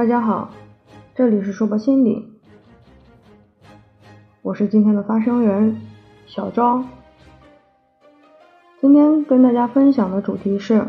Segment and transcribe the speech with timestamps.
[0.00, 0.48] 大家好，
[1.14, 2.26] 这里是说吧心理，
[4.40, 5.78] 我是今天的发声人
[6.26, 6.82] 小昭。
[8.80, 10.82] 今天跟大家分享的主题是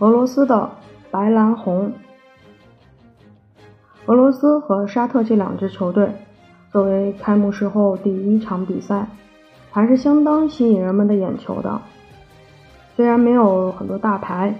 [0.00, 0.68] 俄罗斯的
[1.12, 1.92] 白蓝红。
[4.06, 6.12] 俄罗斯和沙特这两支球队
[6.72, 9.06] 作为开幕式后第一场比赛，
[9.70, 11.80] 还是相当吸引人们的眼球的。
[12.96, 14.52] 虽然没有很多大牌，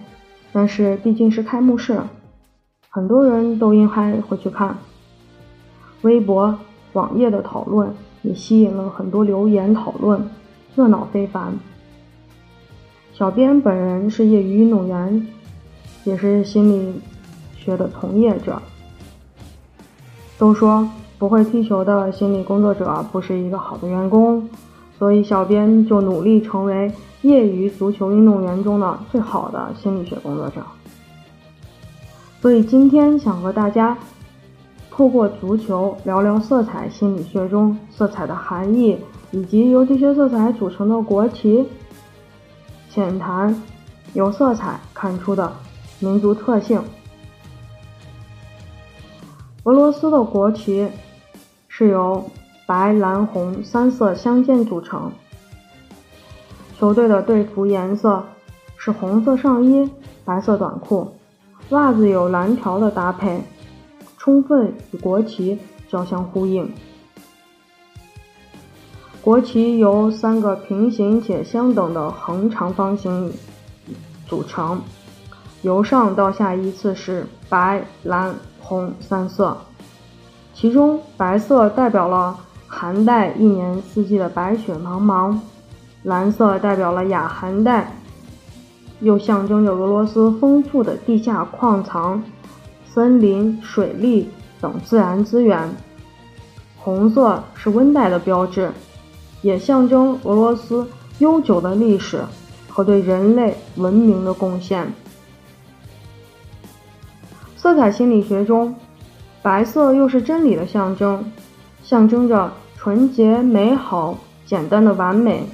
[0.53, 2.01] 但是毕竟是开幕式，
[2.93, 4.77] 很多人都应该会去看。
[6.03, 6.59] 微博、
[6.95, 7.89] 网页的讨论
[8.23, 10.29] 也吸引了很多留言讨论。
[10.75, 11.57] 热闹非凡。
[13.13, 15.25] 小编本人是业余运动员，
[16.03, 17.01] 也是心理
[17.57, 18.61] 学的从业者。
[20.37, 24.49] 都说不会踢球的心理工作者不是一个好的员工，
[24.99, 30.61] 所以小编就努力成为业余足球运动员中的最好的心理学工作者。
[32.41, 33.97] 所以今天想和大家
[34.91, 38.99] 透过足球聊聊色彩心理学中色彩的含义。
[39.33, 41.65] 以及由这些色彩组成的国旗，
[42.91, 43.63] 浅谈
[44.13, 45.53] 由色彩看出的
[46.01, 46.83] 民族特性。
[49.63, 50.89] 俄罗斯的国旗
[51.69, 52.29] 是由
[52.67, 55.13] 白、蓝、红三色相间组成。
[56.77, 58.25] 球队的队服颜色
[58.77, 59.89] 是红色上衣、
[60.25, 61.07] 白色短裤，
[61.71, 63.41] 袜子有蓝条的搭配，
[64.19, 65.57] 充分与国旗
[65.89, 66.69] 交相呼应。
[69.23, 73.33] 国旗由三个平行且相等的横长方形
[74.27, 74.81] 组成，
[75.63, 79.57] 由上到下依次是白、蓝、红三色。
[80.53, 85.39] 其中，白色代表了寒带一年四季的白雪茫茫，
[86.03, 87.93] 蓝色代表了亚寒带，
[89.01, 92.23] 又象征着俄罗斯丰富的地下矿藏、
[92.93, 94.29] 森林、水利
[94.61, 95.69] 等自然资源。
[96.77, 98.71] 红色是温带的标志。
[99.43, 100.87] 也象征俄罗斯
[101.19, 102.21] 悠久的历史
[102.69, 104.87] 和对人类文明的贡献。
[107.57, 108.75] 色彩心理学中，
[109.41, 111.25] 白色又是真理的象征，
[111.83, 115.49] 象征着纯洁、美好、简单的完美。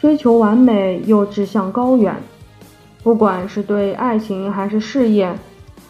[0.00, 2.20] 追求完美又志向高远，
[3.04, 5.32] 不管是对爱情还是事业，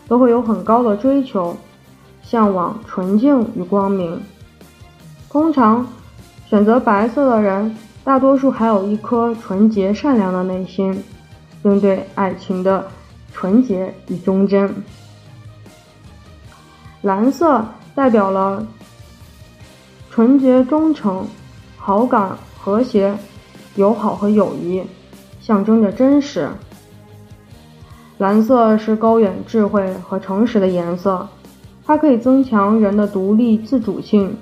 [0.06, 1.56] 都会有很高的追求，
[2.22, 4.20] 向往纯净与光明。
[5.30, 5.86] 通常。
[6.46, 7.74] 选择白色的人，
[8.04, 11.02] 大多数还有一颗纯洁善良的内心，
[11.62, 12.86] 并对爱情的
[13.32, 14.72] 纯洁与忠贞。
[17.00, 18.64] 蓝色代表了
[20.10, 21.26] 纯洁、忠诚、
[21.76, 23.16] 好感、和谐、
[23.74, 24.84] 友好和友谊，
[25.40, 26.48] 象征着真实。
[28.18, 31.28] 蓝色是高远智慧和诚实的颜色，
[31.84, 34.36] 它可以增强人的独立自主性。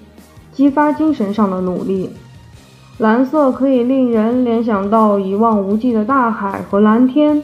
[0.53, 2.11] 激发精神上的努力。
[2.99, 7.43] 蓝色可以令人联想到一望无际的大海和蓝天。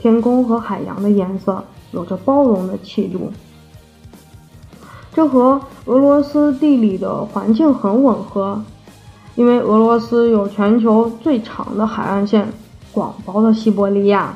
[0.00, 1.62] 天空和海洋的颜色
[1.92, 3.30] 有着包容的气度，
[5.12, 8.62] 这和俄罗斯地理的环境很吻合，
[9.34, 12.48] 因为俄罗斯有全球最长的海岸线——
[12.92, 14.34] 广袤的西伯利亚，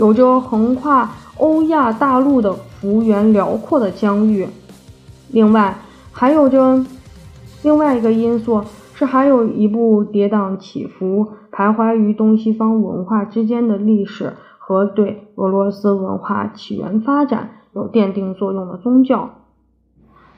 [0.00, 4.48] 有着横跨欧亚大陆的幅员辽阔的疆域。
[5.30, 5.76] 另外，
[6.10, 6.82] 还有着
[7.62, 19.28] 另外一个因素是，还有一部跌宕起伏、徘徊于东西方文化之间的历史和对俄罗斯文化起源发展有奠定作用的宗教。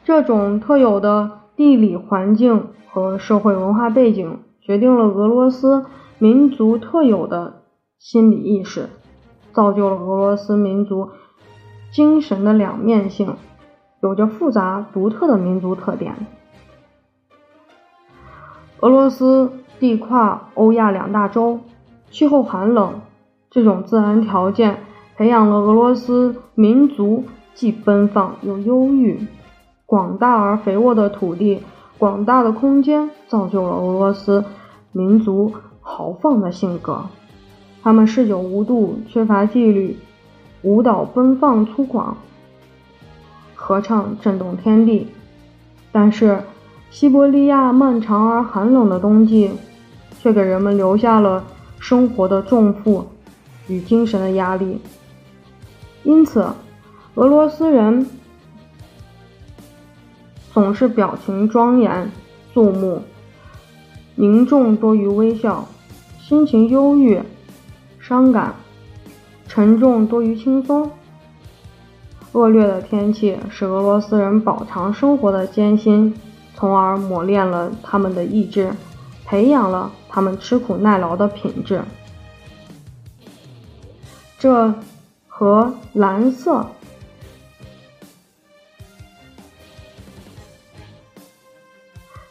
[0.02, 5.86] 这种特有的地理环境和社会文化背景，决定了俄罗斯
[6.18, 7.62] 民族特有的
[8.00, 8.88] 心理意识，
[9.52, 11.10] 造就了俄罗斯民族
[11.92, 13.36] 精神的两面性。
[14.00, 16.26] 有着复杂独特的民族特点。
[18.80, 21.60] 俄罗斯地跨欧亚两大洲，
[22.10, 22.94] 气候寒冷，
[23.48, 24.80] 这种自然条件
[25.16, 27.22] 培养了俄罗斯民族
[27.54, 29.24] 既奔放又忧郁。
[29.86, 31.62] 广大而肥沃的土地，
[31.96, 34.44] 广大的空间，造就了俄罗斯
[34.90, 37.04] 民族豪放的性格。
[37.82, 39.96] 他们嗜酒无度，缺乏纪律，
[40.62, 42.14] 舞蹈奔放粗犷。
[43.54, 45.06] 合唱震动天地，
[45.90, 46.42] 但是
[46.90, 49.50] 西伯利亚漫长而寒冷的冬季，
[50.20, 51.44] 却给人们留下了
[51.78, 53.06] 生活的重负
[53.66, 54.80] 与精神的压力。
[56.04, 56.46] 因此，
[57.14, 58.06] 俄罗斯人
[60.52, 62.10] 总是表情庄严
[62.52, 63.00] 肃穆，
[64.14, 65.66] 凝重多于微笑，
[66.20, 67.20] 心情忧郁
[68.12, 68.54] 伤感，
[69.48, 70.90] 沉重多于轻松。
[72.32, 76.14] 恶劣的天气使俄罗斯人饱尝生活的艰辛，
[76.54, 78.70] 从而磨练了他们的意志，
[79.24, 81.82] 培养了他们吃苦耐劳的品质。
[84.38, 84.74] 这
[85.26, 86.66] 和蓝色。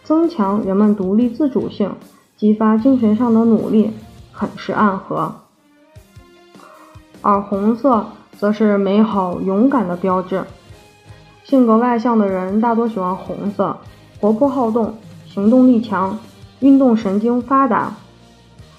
[0.03, 1.95] 增强人们独立自主性，
[2.37, 3.89] 激发精神上的努力，
[4.31, 5.33] 很是暗合。
[7.21, 8.05] 而红色
[8.37, 10.43] 则是美好勇敢的标志。
[11.43, 13.77] 性格外向的人大多喜欢红色，
[14.19, 14.95] 活泼好动，
[15.25, 16.17] 行动力强，
[16.59, 17.93] 运动神经发达，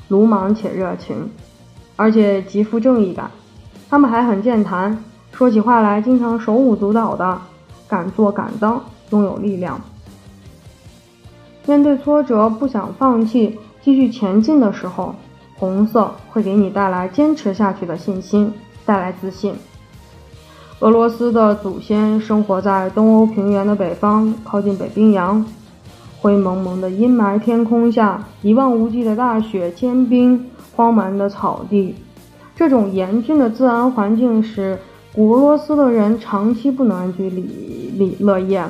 [0.09, 1.31] 鲁莽且热情，
[1.97, 3.31] 而且极富正义感。
[3.91, 7.39] 他们还很健谈，说起话来经常手舞足蹈的，
[7.87, 9.81] 敢做敢当，拥有力量。
[11.67, 15.15] 面对挫折不想放弃、继续前进的时候，
[15.63, 18.53] 红色会给你带来坚持下去的信心，
[18.85, 19.55] 带来自信。
[20.81, 25.47] 俄罗斯的祖先生活在东欧平原的北方，靠近北冰洋，
[26.21, 31.95] 灰蒙蒙的阴霾天空下，一望无际的大雪坚冰，荒蛮的草地，
[32.57, 34.77] 这种严峻的自然环境使
[35.15, 38.65] 古俄罗斯的人长期不能安居里乐业。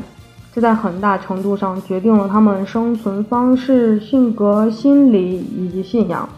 [0.53, 6.29] 这在很大程度上决定了他们生存方式、性格、心理以及信仰。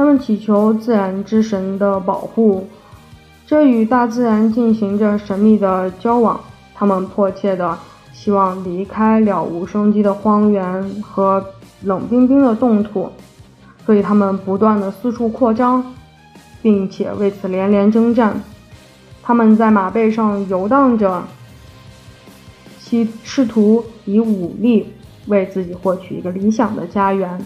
[0.00, 2.66] 他们祈求自然之神的保护，
[3.46, 6.40] 这与大自然进行着神秘的交往。
[6.74, 7.76] 他们迫切的
[8.10, 11.44] 希望离开了无生机的荒原和
[11.82, 13.10] 冷冰冰的冻土，
[13.84, 15.84] 所以他们不断的四处扩张，
[16.62, 18.42] 并且为此连连征战。
[19.22, 21.22] 他们在马背上游荡着。
[22.80, 24.94] 其试图以武力
[25.26, 27.38] 为自己获取一个理想的家园，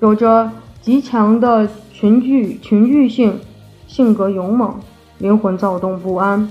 [0.00, 0.52] 有着
[0.88, 3.38] 极强的群聚群聚性，
[3.86, 4.74] 性格勇猛，
[5.18, 6.50] 灵魂躁动不安。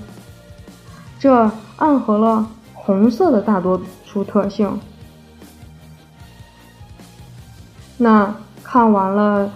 [1.18, 4.78] 这暗合了红色的大多数特性。
[7.96, 8.32] 那
[8.62, 9.52] 看完了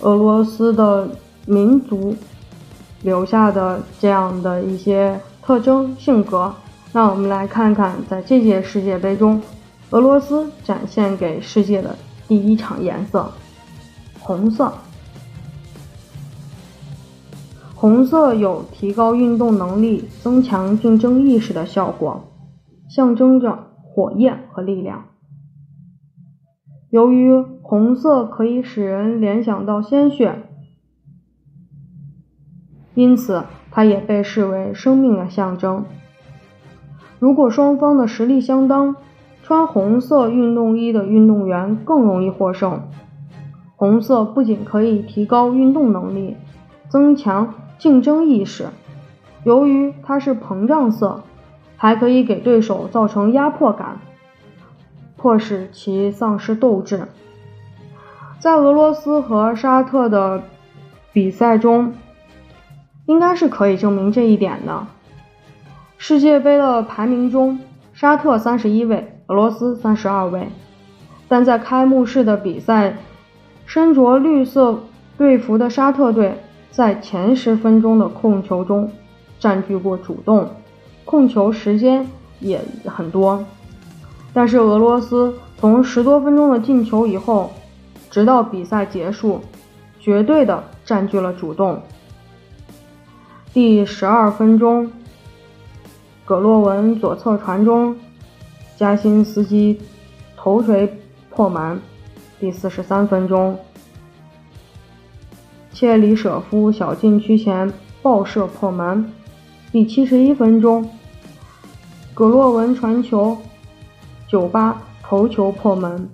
[0.00, 1.08] 俄罗斯的
[1.46, 2.16] 民族
[3.02, 6.52] 留下的这样的一些特征性格。
[6.90, 9.40] 那我们来看看，在这届世界杯中，
[9.90, 13.32] 俄罗斯展现给世界的第一场颜色——
[14.28, 14.74] 红色。
[17.74, 22.24] 红色有提高运动能力、增强竞争意识的效果，
[22.90, 25.06] 象征着火焰和力量。
[26.90, 30.42] 由于红色可以使人联想到鲜血，
[32.94, 35.86] 因此它也被视为生命的象征。
[37.18, 38.94] 如果双方的实力相当，
[39.42, 42.82] 穿红色运动衣的运动员更容易获胜。
[43.78, 46.36] 红色不仅可以提高运动能力，
[46.88, 48.66] 增强竞争意识，
[49.44, 51.22] 由于它是膨胀色，
[51.76, 54.00] 还可以给对手造成压迫感，
[55.16, 57.06] 迫使其丧失斗志。
[58.40, 60.42] 在俄罗斯和沙特的
[61.12, 61.92] 比赛中，
[63.06, 64.88] 应该是可以证明这一点的。
[65.98, 67.60] 世界杯的排名中，
[67.92, 70.48] 沙特三十一位，俄罗斯三十二位。
[71.28, 72.96] 但在开幕式的比赛，
[73.68, 74.80] 身着绿色
[75.18, 76.32] 队服的沙特队
[76.70, 78.90] 在前十分钟的控球中
[79.38, 80.48] 占据过主动，
[81.04, 82.08] 控球时间
[82.40, 83.44] 也很多。
[84.32, 87.50] 但是俄罗斯从十多分钟的进球以后，
[88.10, 89.42] 直到比赛结束，
[90.00, 91.82] 绝对的占据了主动。
[93.52, 94.90] 第十二分钟。
[96.24, 97.94] 葛洛文左侧传中，
[98.78, 99.78] 加辛斯基
[100.38, 100.98] 头锤
[101.28, 101.78] 破门。
[102.40, 103.58] 第四十三分钟，
[105.72, 109.12] 切里舍夫小禁区前爆射破门。
[109.72, 110.88] 第七十一分钟，
[112.14, 113.36] 葛洛文传球，
[114.28, 116.08] 九八头球破门。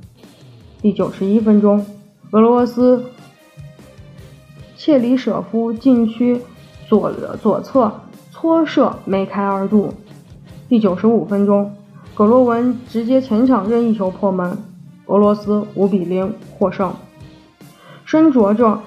[0.80, 1.84] 第九十一分钟，
[2.30, 3.04] 俄罗斯
[4.78, 6.40] 切里舍夫禁区
[6.88, 8.00] 左左侧
[8.30, 9.92] 搓射梅开二度。
[10.70, 11.70] 第九十五分钟，
[12.14, 14.56] 葛洛文直接前场任意球破门，
[15.06, 16.92] 俄罗斯五比零获胜。
[18.04, 18.80] 身着着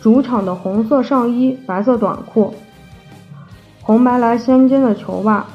[0.00, 2.54] 主场的红色上衣、白色短裤、
[3.82, 5.46] 红白蓝相间的球袜，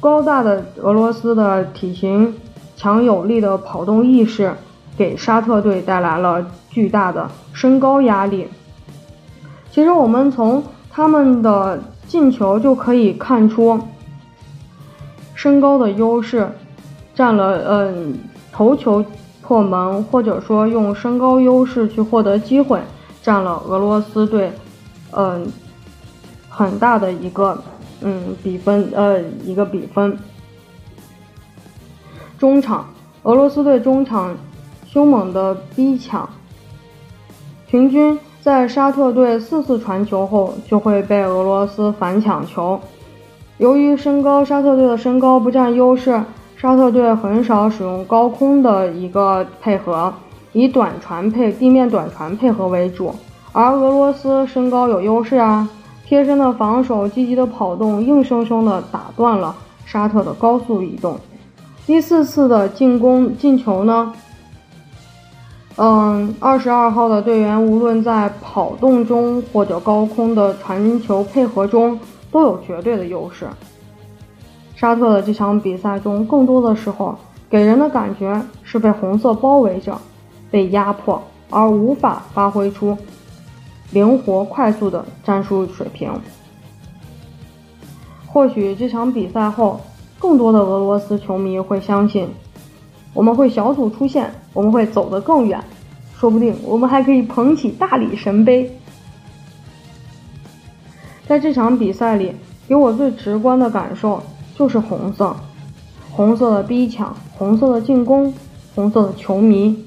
[0.00, 2.34] 高大的俄罗斯的体型、
[2.76, 4.52] 强有力的跑动意识，
[4.96, 8.48] 给沙特队带来了巨大的身高压力。
[9.70, 13.80] 其实我们从他们的进球就可以看出。
[15.34, 16.48] 身高的优势
[17.14, 18.18] 占了，嗯，
[18.54, 19.04] 头球
[19.42, 22.80] 破门，或者说用身高优势去获得机会，
[23.20, 24.52] 占了俄罗斯队，
[25.10, 25.46] 嗯，
[26.48, 27.60] 很大的一个
[28.00, 30.16] 嗯比分呃一个比分。
[32.38, 32.86] 中场，
[33.24, 34.36] 俄罗斯队中场
[34.86, 36.28] 凶猛的逼抢，
[37.66, 42.80] 平均在沙特队四次传球后就会被俄罗斯反抢球。
[43.58, 46.22] 由于身高，沙特队的身高不占优势，
[46.64, 50.10] 沙特队很少使用高空的一个配合，
[50.54, 53.14] 以短传配地面短传配合为主。
[53.52, 55.68] 而俄罗斯身高有优势啊，
[56.06, 59.54] 贴身的防守，积极的跑动，硬生生的打断了
[59.84, 61.18] 沙特的高速移动。
[61.84, 64.14] 第四次的进攻进球呢？
[65.76, 72.00] 嗯，二十二号的队员无论在跑动中或者高空的传球配合中
[72.32, 73.46] 都有绝对的优势。
[74.76, 77.16] 沙特的这场比赛中，更多的时候
[77.48, 79.98] 给人的感觉是被红色包围着，
[80.50, 82.96] 被压迫，而无法发挥出
[83.92, 86.12] 灵活快速的战术水平。
[88.26, 89.80] 或许这场比赛后。
[90.16, 92.26] 更多的俄罗斯球迷会相信，
[93.12, 95.62] 我们会小组出线，我们会走得更远，
[96.18, 98.74] 说不定我们还可以捧起大理神杯。
[101.26, 102.32] 在这场比赛里，
[102.66, 104.22] 给我最直观的感受
[104.54, 105.34] 就是红色，
[106.10, 108.32] 红色的逼抢，红色的进攻，
[108.74, 109.84] 红色的球迷。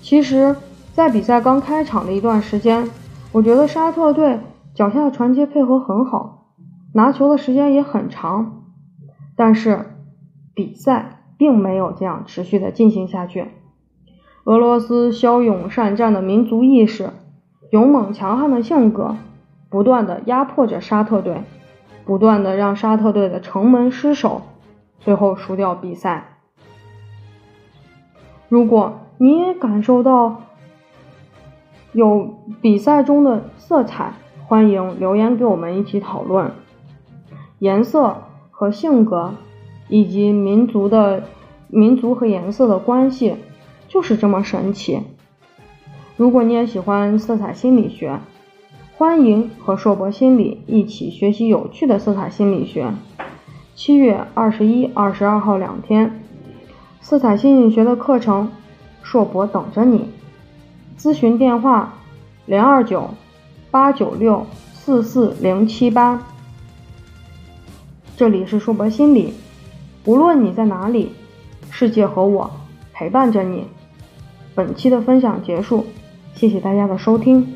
[0.00, 0.54] 其实，
[0.92, 2.90] 在比赛刚开场的一段时间，
[3.32, 4.40] 我觉得沙特队
[4.74, 6.48] 脚下的传接配合很好，
[6.92, 8.62] 拿球的时间也很长。
[9.34, 9.86] 但是，
[10.54, 13.46] 比赛并没有这样持续的进行下去。
[14.44, 17.10] 俄罗斯骁勇善战的民族意识、
[17.70, 19.16] 勇猛强悍的性格，
[19.70, 21.44] 不断的压迫着沙特队，
[22.04, 24.42] 不断的让沙特队的城门失守，
[25.00, 26.38] 最后输掉比赛。
[28.48, 30.42] 如果你也感受到
[31.92, 34.12] 有比赛中的色彩，
[34.46, 36.52] 欢迎留言给我们一起讨论
[37.58, 38.16] 颜色。
[38.54, 39.34] 和性格，
[39.88, 41.24] 以及民族的
[41.66, 43.34] 民族和颜色的关系，
[43.88, 45.02] 就是这么神奇。
[46.16, 48.20] 如果你也喜欢色彩心理学，
[49.02, 52.94] 欢迎和硕博心理一起学习有趣的色彩心理学。
[53.74, 56.22] 七月二十一、二十二号两天，
[57.00, 58.52] 色彩心理学的课程，
[59.02, 60.08] 硕博等着你。
[60.96, 61.94] 咨询电话：
[62.46, 63.10] 零二九
[63.72, 66.22] 八九六四四零七八。
[68.16, 69.34] 这里是硕博心理，
[70.04, 71.10] 无论你在哪里，
[71.72, 72.48] 世界和我
[72.92, 73.66] 陪伴着你。
[74.54, 75.86] 本期的分享结束，
[76.36, 77.52] 谢谢大家的收听。